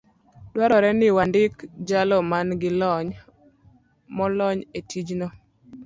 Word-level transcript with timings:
dwarore 0.53 0.89
ni 0.99 1.07
wandik 1.17 1.53
jalo 1.87 2.17
man 2.31 2.47
gi 2.61 2.71
lony 2.79 3.09
molony 4.15 4.59
e 4.77 4.79
tijno. 4.89 5.27